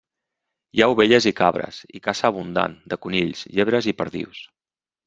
[0.77, 4.47] Hi ha ovelles i cabres, i caça abundant, de conills, llebres i perdius.